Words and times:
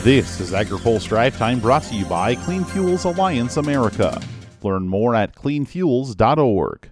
This 0.00 0.40
is 0.40 0.50
AgriPulse 0.50 1.06
Drive 1.06 1.36
Time 1.38 1.60
brought 1.60 1.84
to 1.84 1.94
you 1.94 2.04
by 2.06 2.34
Clean 2.34 2.64
Fuels 2.64 3.04
Alliance 3.04 3.56
America. 3.56 4.20
Learn 4.64 4.88
more 4.88 5.14
at 5.14 5.36
cleanfuels.org. 5.36 6.90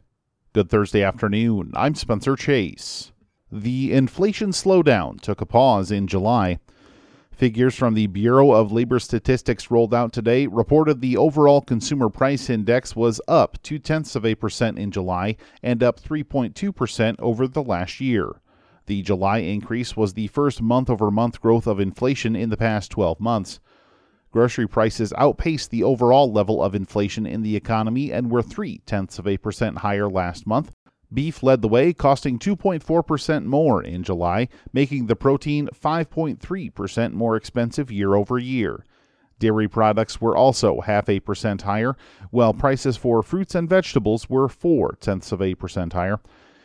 Good 0.52 0.70
Thursday 0.70 1.02
afternoon. 1.02 1.72
I'm 1.74 1.96
Spencer 1.96 2.36
Chase. 2.36 3.10
The 3.50 3.92
inflation 3.92 4.50
slowdown 4.50 5.20
took 5.20 5.40
a 5.40 5.46
pause 5.46 5.90
in 5.90 6.06
July. 6.06 6.60
Figures 7.32 7.74
from 7.74 7.94
the 7.94 8.06
Bureau 8.06 8.52
of 8.52 8.70
Labor 8.70 9.00
Statistics 9.00 9.72
rolled 9.72 9.92
out 9.92 10.12
today 10.12 10.46
reported 10.46 11.00
the 11.00 11.16
overall 11.16 11.62
consumer 11.62 12.10
price 12.10 12.48
index 12.48 12.94
was 12.94 13.20
up 13.26 13.60
two 13.64 13.80
tenths 13.80 14.14
of 14.14 14.24
a 14.24 14.36
percent 14.36 14.78
in 14.78 14.92
July 14.92 15.36
and 15.64 15.82
up 15.82 16.00
3.2% 16.00 17.16
over 17.18 17.48
the 17.48 17.62
last 17.62 18.00
year. 18.00 18.40
The 18.90 19.02
July 19.02 19.38
increase 19.38 19.96
was 19.96 20.14
the 20.14 20.26
first 20.26 20.60
month 20.60 20.90
over 20.90 21.12
month 21.12 21.40
growth 21.40 21.68
of 21.68 21.78
inflation 21.78 22.34
in 22.34 22.50
the 22.50 22.56
past 22.56 22.90
12 22.90 23.20
months. 23.20 23.60
Grocery 24.32 24.66
prices 24.66 25.12
outpaced 25.16 25.70
the 25.70 25.84
overall 25.84 26.32
level 26.32 26.60
of 26.60 26.74
inflation 26.74 27.24
in 27.24 27.42
the 27.42 27.54
economy 27.54 28.12
and 28.12 28.32
were 28.32 28.42
three 28.42 28.78
tenths 28.86 29.20
of 29.20 29.28
a 29.28 29.36
percent 29.36 29.78
higher 29.78 30.10
last 30.10 30.44
month. 30.44 30.72
Beef 31.14 31.40
led 31.40 31.62
the 31.62 31.68
way, 31.68 31.92
costing 31.92 32.36
2.4% 32.36 33.44
more 33.44 33.80
in 33.80 34.02
July, 34.02 34.48
making 34.72 35.06
the 35.06 35.14
protein 35.14 35.68
5.3% 35.68 37.12
more 37.12 37.36
expensive 37.36 37.92
year 37.92 38.16
over 38.16 38.40
year. 38.40 38.84
Dairy 39.38 39.68
products 39.68 40.20
were 40.20 40.36
also 40.36 40.80
half 40.80 41.08
a 41.08 41.20
percent 41.20 41.62
higher, 41.62 41.96
while 42.32 42.52
prices 42.52 42.96
for 42.96 43.22
fruits 43.22 43.54
and 43.54 43.68
vegetables 43.68 44.28
were 44.28 44.48
four 44.48 44.96
tenths 45.00 45.30
of 45.30 45.40
a 45.40 45.54
percent 45.54 45.92
higher. 45.92 46.18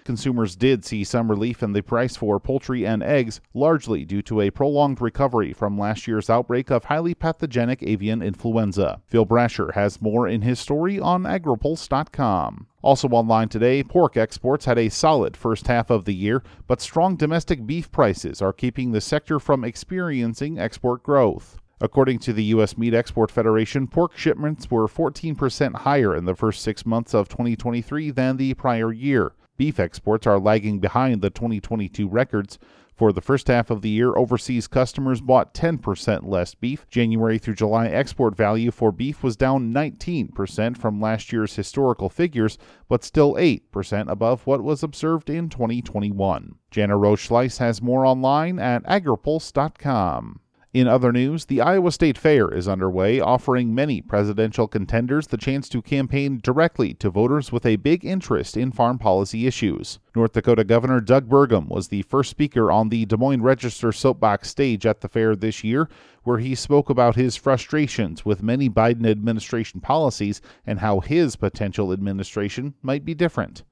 Consumers 0.06 0.56
did 0.56 0.86
see 0.86 1.04
some 1.04 1.32
relief 1.32 1.64
in 1.64 1.74
the 1.74 1.82
price 1.82 2.16
for 2.16 2.40
poultry 2.40 2.86
and 2.86 3.02
eggs, 3.02 3.42
largely 3.56 4.06
due 4.06 4.22
to 4.22 4.40
a 4.40 4.52
prolonged 4.52 5.02
recovery 5.02 5.52
from 5.52 5.80
last 5.80 6.08
year's 6.08 6.30
outbreak 6.30 6.70
of 6.70 6.86
highly 6.86 7.16
pathogenic 7.16 7.82
avian 7.82 8.22
influenza. 8.22 9.02
Phil 9.08 9.26
Brasher 9.26 9.74
has 9.74 10.00
more 10.00 10.28
in 10.28 10.44
his 10.44 10.60
story 10.60 11.00
on 11.00 11.24
agripulse.com. 11.24 12.68
Also 12.84 13.08
online 13.08 13.50
today, 13.50 13.82
pork 13.82 14.16
exports 14.16 14.66
had 14.66 14.78
a 14.78 14.90
solid 14.90 15.36
first 15.36 15.66
half 15.66 15.90
of 15.90 16.06
the 16.06 16.14
year, 16.14 16.44
but 16.68 16.82
strong 16.82 17.16
domestic 17.16 17.66
beef 17.66 17.92
prices 17.92 18.44
are 18.44 18.54
keeping 18.54 18.92
the 18.92 19.02
sector 19.02 19.40
from 19.40 19.64
experiencing 19.64 20.60
export 20.60 21.02
growth. 21.02 21.58
According 21.82 22.20
to 22.20 22.32
the 22.32 22.44
U.S. 22.44 22.78
Meat 22.78 22.94
Export 22.94 23.32
Federation, 23.32 23.88
pork 23.88 24.16
shipments 24.16 24.70
were 24.70 24.88
14% 24.88 25.78
higher 25.78 26.16
in 26.16 26.26
the 26.26 26.36
first 26.36 26.62
six 26.62 26.86
months 26.86 27.16
of 27.16 27.28
2023 27.28 28.12
than 28.12 28.38
the 28.38 28.54
prior 28.54 28.94
year. 28.94 29.32
Beef 29.58 29.80
exports 29.80 30.28
are 30.28 30.40
lagging 30.40 30.80
behind 30.80 31.22
the 31.22 31.30
2022 31.30 32.08
records. 32.08 32.60
For 32.96 33.12
the 33.12 33.22
first 33.22 33.50
half 33.50 33.70
of 33.70 33.82
the 33.82 33.90
year, 33.90 34.16
overseas 34.16 34.68
customers 34.68 35.20
bought 35.20 35.54
10% 35.54 36.26
less 36.26 36.56
beef. 36.56 36.88
January 36.90 37.38
through 37.38 37.56
July 37.56 37.88
export 37.88 38.38
value 38.38 38.72
for 38.72 38.94
beef 38.94 39.22
was 39.22 39.36
down 39.36 39.74
19% 39.74 40.78
from 40.78 41.02
last 41.02 41.34
year's 41.34 41.56
historical 41.56 42.08
figures, 42.08 42.58
but 42.88 43.04
still 43.04 43.34
8% 43.36 44.10
above 44.10 44.48
what 44.48 44.64
was 44.64 44.82
observed 44.82 45.30
in 45.30 45.50
2021. 45.50 46.56
Jana 46.72 46.98
Roche 46.98 47.28
has 47.58 47.82
more 47.82 48.06
online 48.06 48.60
at 48.60 48.84
agripulse.com. 48.84 50.40
In 50.76 50.90
other 50.90 51.14
news, 51.14 51.46
the 51.46 51.62
Iowa 51.62 51.90
State 51.90 52.18
Fair 52.18 52.54
is 52.54 52.68
underway, 52.68 53.22
offering 53.22 53.74
many 53.74 54.02
presidential 54.02 54.68
contenders 54.68 55.28
the 55.28 55.38
chance 55.38 55.70
to 55.70 55.82
campaign 55.82 56.42
directly 56.44 56.94
to 56.96 57.10
voters 57.10 57.50
with 57.50 57.66
a 57.66 57.78
big 57.78 58.04
interest 58.04 58.58
in 58.58 58.74
farm 58.74 59.00
policy 59.00 59.48
issues. 59.48 60.00
North 60.18 60.34
Dakota 60.34 60.66
Governor 60.66 61.00
Doug 61.00 61.30
Burgum 61.30 61.70
was 61.70 61.88
the 61.88 62.02
first 62.02 62.30
speaker 62.30 62.74
on 62.74 62.90
the 62.90 63.06
Des 63.06 63.16
Moines 63.16 63.42
Register 63.42 63.94
soapbox 63.94 64.50
stage 64.50 64.86
at 64.86 65.00
the 65.00 65.08
fair 65.08 65.34
this 65.34 65.64
year, 65.64 65.88
where 66.24 66.40
he 66.40 66.54
spoke 66.54 66.90
about 66.90 67.16
his 67.16 67.38
frustrations 67.38 68.26
with 68.26 68.44
many 68.44 68.70
Biden 68.70 69.10
administration 69.10 69.80
policies 69.80 70.42
and 70.68 70.80
how 70.80 71.00
his 71.00 71.38
potential 71.38 71.94
administration 71.94 72.74
might 72.82 73.06
be 73.06 73.14
different. 73.14 73.64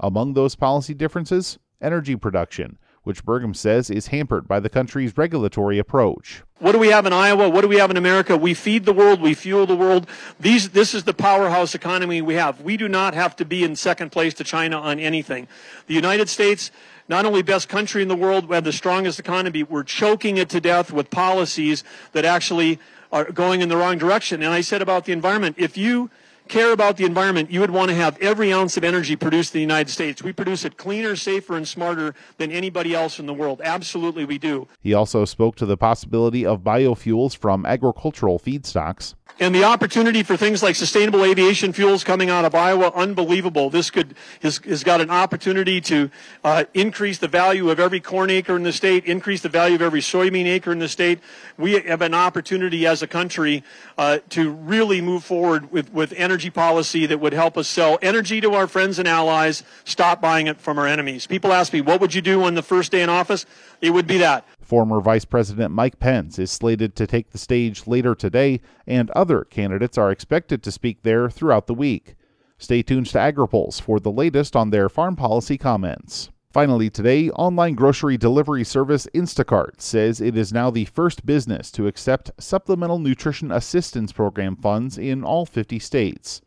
Among 0.00 0.34
those 0.34 0.56
policy 0.56 0.94
differences, 0.94 1.60
energy 1.80 2.16
production 2.16 2.78
which 3.08 3.24
Burgum 3.24 3.56
says 3.56 3.88
is 3.88 4.08
hampered 4.08 4.46
by 4.46 4.60
the 4.60 4.68
country's 4.68 5.16
regulatory 5.16 5.78
approach. 5.78 6.42
What 6.58 6.72
do 6.72 6.78
we 6.78 6.88
have 6.88 7.06
in 7.06 7.14
Iowa? 7.14 7.48
What 7.48 7.62
do 7.62 7.68
we 7.68 7.78
have 7.78 7.90
in 7.90 7.96
America? 7.96 8.36
We 8.36 8.52
feed 8.52 8.84
the 8.84 8.92
world. 8.92 9.22
We 9.22 9.32
fuel 9.32 9.64
the 9.64 9.74
world. 9.74 10.06
These, 10.38 10.68
this 10.70 10.92
is 10.92 11.04
the 11.04 11.14
powerhouse 11.14 11.74
economy 11.74 12.20
we 12.20 12.34
have. 12.34 12.60
We 12.60 12.76
do 12.76 12.86
not 12.86 13.14
have 13.14 13.34
to 13.36 13.46
be 13.46 13.64
in 13.64 13.76
second 13.76 14.12
place 14.12 14.34
to 14.34 14.44
China 14.44 14.78
on 14.78 15.00
anything. 15.00 15.48
The 15.86 15.94
United 15.94 16.28
States, 16.28 16.70
not 17.08 17.24
only 17.24 17.40
best 17.40 17.70
country 17.70 18.02
in 18.02 18.08
the 18.08 18.16
world, 18.16 18.46
we 18.46 18.54
have 18.54 18.64
the 18.64 18.72
strongest 18.74 19.18
economy. 19.18 19.62
We're 19.62 19.84
choking 19.84 20.36
it 20.36 20.50
to 20.50 20.60
death 20.60 20.92
with 20.92 21.08
policies 21.08 21.84
that 22.12 22.26
actually 22.26 22.78
are 23.10 23.32
going 23.32 23.62
in 23.62 23.70
the 23.70 23.78
wrong 23.78 23.96
direction. 23.96 24.42
And 24.42 24.52
I 24.52 24.60
said 24.60 24.82
about 24.82 25.06
the 25.06 25.12
environment, 25.12 25.56
if 25.58 25.78
you 25.78 26.10
care 26.48 26.72
about 26.72 26.96
the 26.96 27.04
environment, 27.04 27.50
you 27.50 27.60
would 27.60 27.70
want 27.70 27.90
to 27.90 27.94
have 27.94 28.18
every 28.18 28.52
ounce 28.52 28.76
of 28.76 28.84
energy 28.84 29.16
produced 29.16 29.54
in 29.54 29.58
the 29.58 29.62
United 29.62 29.90
States. 29.90 30.22
We 30.22 30.32
produce 30.32 30.64
it 30.64 30.76
cleaner, 30.76 31.16
safer, 31.16 31.56
and 31.56 31.66
smarter 31.66 32.14
than 32.38 32.50
anybody 32.50 32.94
else 32.94 33.18
in 33.18 33.26
the 33.26 33.34
world. 33.34 33.60
Absolutely, 33.64 34.24
we 34.24 34.38
do. 34.38 34.66
He 34.80 34.94
also 34.94 35.24
spoke 35.24 35.56
to 35.56 35.66
the 35.66 35.76
possibility 35.76 36.44
of 36.44 36.60
biofuels 36.60 37.36
from 37.36 37.66
agricultural 37.66 38.38
feedstocks. 38.38 39.14
And 39.40 39.54
the 39.54 39.62
opportunity 39.62 40.24
for 40.24 40.36
things 40.36 40.64
like 40.64 40.74
sustainable 40.74 41.22
aviation 41.22 41.72
fuels 41.72 42.02
coming 42.02 42.28
out 42.28 42.44
of 42.44 42.56
Iowa, 42.56 42.90
unbelievable. 42.92 43.70
This 43.70 43.88
could 43.88 44.16
has, 44.42 44.58
has 44.58 44.82
got 44.82 45.00
an 45.00 45.10
opportunity 45.10 45.80
to 45.82 46.10
uh, 46.42 46.64
increase 46.74 47.18
the 47.18 47.28
value 47.28 47.70
of 47.70 47.78
every 47.78 48.00
corn 48.00 48.30
acre 48.30 48.56
in 48.56 48.64
the 48.64 48.72
state, 48.72 49.04
increase 49.04 49.40
the 49.40 49.48
value 49.48 49.76
of 49.76 49.82
every 49.82 50.00
soybean 50.00 50.46
acre 50.46 50.72
in 50.72 50.80
the 50.80 50.88
state. 50.88 51.20
We 51.56 51.74
have 51.74 52.02
an 52.02 52.14
opportunity 52.14 52.84
as 52.84 53.00
a 53.00 53.06
country 53.06 53.62
uh, 53.96 54.18
to 54.30 54.50
really 54.50 55.00
move 55.00 55.22
forward 55.22 55.70
with, 55.70 55.92
with 55.92 56.12
energy 56.16 56.50
policy 56.50 57.06
that 57.06 57.20
would 57.20 57.32
help 57.32 57.56
us 57.56 57.68
sell 57.68 57.96
energy 58.02 58.40
to 58.40 58.54
our 58.54 58.66
friends 58.66 58.98
and 58.98 59.06
allies, 59.06 59.62
stop 59.84 60.20
buying 60.20 60.48
it 60.48 60.60
from 60.60 60.80
our 60.80 60.86
enemies. 60.88 61.28
People 61.28 61.52
ask 61.52 61.72
me, 61.72 61.80
what 61.80 62.00
would 62.00 62.12
you 62.12 62.22
do 62.22 62.42
on 62.42 62.56
the 62.56 62.62
first 62.62 62.90
day 62.90 63.02
in 63.02 63.08
office? 63.08 63.46
It 63.80 63.90
would 63.90 64.08
be 64.08 64.18
that. 64.18 64.44
Former 64.68 65.00
Vice 65.00 65.24
President 65.24 65.72
Mike 65.72 65.98
Pence 65.98 66.38
is 66.38 66.50
slated 66.50 66.94
to 66.96 67.06
take 67.06 67.30
the 67.30 67.38
stage 67.38 67.86
later 67.86 68.14
today, 68.14 68.60
and 68.86 69.08
other 69.12 69.44
candidates 69.44 69.96
are 69.96 70.10
expected 70.10 70.62
to 70.62 70.70
speak 70.70 71.02
there 71.04 71.30
throughout 71.30 71.68
the 71.68 71.72
week. 71.72 72.16
Stay 72.58 72.82
tuned 72.82 73.06
to 73.06 73.16
AgriPulse 73.16 73.80
for 73.80 73.98
the 73.98 74.12
latest 74.12 74.54
on 74.54 74.68
their 74.68 74.90
farm 74.90 75.16
policy 75.16 75.56
comments. 75.56 76.28
Finally, 76.52 76.90
today, 76.90 77.30
online 77.30 77.72
grocery 77.72 78.18
delivery 78.18 78.62
service 78.62 79.06
Instacart 79.14 79.80
says 79.80 80.20
it 80.20 80.36
is 80.36 80.52
now 80.52 80.70
the 80.70 80.84
first 80.84 81.24
business 81.24 81.70
to 81.70 81.86
accept 81.86 82.30
Supplemental 82.38 82.98
Nutrition 82.98 83.50
Assistance 83.50 84.12
Program 84.12 84.54
funds 84.54 84.98
in 84.98 85.24
all 85.24 85.46
50 85.46 85.78
states. 85.78 86.42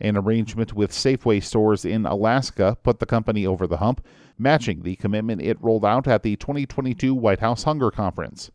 An 0.00 0.16
arrangement 0.16 0.74
with 0.74 0.92
Safeway 0.92 1.42
stores 1.42 1.84
in 1.84 2.06
Alaska 2.06 2.76
put 2.82 3.00
the 3.00 3.06
company 3.06 3.44
over 3.44 3.66
the 3.66 3.78
hump, 3.78 4.04
matching 4.38 4.82
the 4.82 4.96
commitment 4.96 5.42
it 5.42 5.60
rolled 5.60 5.84
out 5.84 6.06
at 6.06 6.22
the 6.22 6.36
2022 6.36 7.14
White 7.14 7.40
House 7.40 7.64
Hunger 7.64 7.90
Conference. 7.90 8.50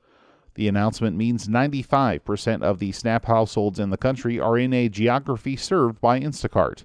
The 0.55 0.67
announcement 0.67 1.17
means 1.17 1.47
95% 1.47 2.61
of 2.61 2.79
the 2.79 2.91
SNAP 2.91 3.25
households 3.25 3.79
in 3.79 3.89
the 3.89 3.97
country 3.97 4.39
are 4.39 4.57
in 4.57 4.71
a 4.71 4.87
geography 4.87 5.55
served 5.55 5.99
by 5.99 6.19
Instacart. 6.19 6.83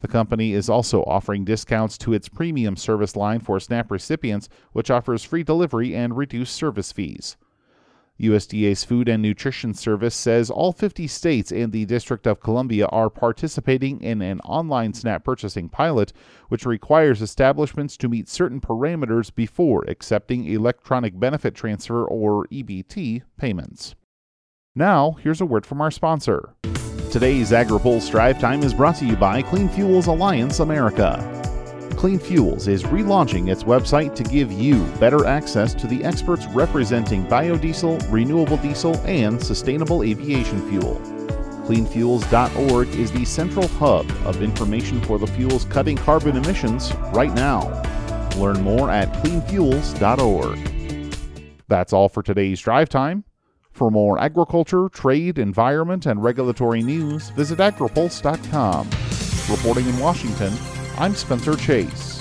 The 0.00 0.08
company 0.08 0.52
is 0.52 0.68
also 0.68 1.02
offering 1.04 1.44
discounts 1.44 1.96
to 1.98 2.12
its 2.12 2.28
premium 2.28 2.76
service 2.76 3.16
line 3.16 3.40
for 3.40 3.60
SNAP 3.60 3.90
recipients, 3.90 4.48
which 4.72 4.90
offers 4.90 5.24
free 5.24 5.42
delivery 5.42 5.94
and 5.94 6.16
reduced 6.16 6.54
service 6.54 6.92
fees. 6.92 7.36
USDA's 8.20 8.84
Food 8.84 9.08
and 9.08 9.22
Nutrition 9.22 9.74
Service 9.74 10.14
says 10.14 10.50
all 10.50 10.72
50 10.72 11.06
states 11.06 11.52
and 11.52 11.72
the 11.72 11.84
District 11.84 12.26
of 12.26 12.40
Columbia 12.40 12.86
are 12.86 13.10
participating 13.10 14.00
in 14.00 14.22
an 14.22 14.40
online 14.40 14.94
SNAP 14.94 15.24
purchasing 15.24 15.68
pilot, 15.68 16.12
which 16.48 16.64
requires 16.64 17.20
establishments 17.20 17.96
to 17.98 18.08
meet 18.08 18.28
certain 18.28 18.60
parameters 18.60 19.34
before 19.34 19.84
accepting 19.88 20.46
electronic 20.46 21.18
benefit 21.18 21.54
transfer 21.54 22.04
or 22.04 22.46
EBT 22.46 23.22
payments. 23.36 23.94
Now, 24.74 25.12
here's 25.22 25.40
a 25.40 25.46
word 25.46 25.66
from 25.66 25.80
our 25.80 25.90
sponsor. 25.90 26.54
Today's 27.10 27.50
AgriPulse 27.50 28.10
Drive 28.10 28.38
Time 28.40 28.62
is 28.62 28.74
brought 28.74 28.96
to 28.96 29.06
you 29.06 29.16
by 29.16 29.42
Clean 29.42 29.68
Fuels 29.68 30.06
Alliance 30.06 30.60
America. 30.60 31.45
Clean 31.96 32.18
Fuels 32.18 32.68
is 32.68 32.82
relaunching 32.84 33.50
its 33.50 33.64
website 33.64 34.14
to 34.16 34.22
give 34.22 34.52
you 34.52 34.84
better 35.00 35.24
access 35.24 35.72
to 35.74 35.86
the 35.86 36.04
experts 36.04 36.46
representing 36.48 37.26
biodiesel, 37.26 38.12
renewable 38.12 38.58
diesel, 38.58 38.96
and 39.06 39.42
sustainable 39.42 40.02
aviation 40.02 40.68
fuel. 40.68 41.00
CleanFuels.org 41.66 42.88
is 42.88 43.10
the 43.10 43.24
central 43.24 43.66
hub 43.66 44.08
of 44.24 44.42
information 44.42 45.00
for 45.00 45.18
the 45.18 45.26
fuels 45.26 45.64
cutting 45.64 45.96
carbon 45.96 46.36
emissions 46.36 46.94
right 47.12 47.32
now. 47.32 47.82
Learn 48.36 48.60
more 48.62 48.90
at 48.90 49.10
cleanfuels.org. 49.24 50.58
That's 51.66 51.92
all 51.92 52.08
for 52.08 52.22
today's 52.22 52.60
drive 52.60 52.88
time. 52.88 53.24
For 53.72 53.90
more 53.90 54.18
agriculture, 54.18 54.88
trade, 54.90 55.38
environment, 55.38 56.06
and 56.06 56.22
regulatory 56.22 56.82
news, 56.82 57.30
visit 57.30 57.58
agripulse.com. 57.58 58.88
Reporting 59.50 59.88
in 59.88 59.98
Washington, 59.98 60.52
I'm 60.98 61.14
Spencer 61.14 61.56
Chase. 61.56 62.15